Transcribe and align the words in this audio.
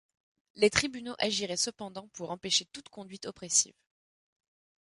Les 0.55 0.71
tribunaux 0.71 1.13
agiraient 1.19 1.55
cependant 1.57 2.07
pour 2.07 2.31
empêcher 2.31 2.65
toute 2.65 2.89
conduite 2.89 3.27
oppressive. 3.27 3.75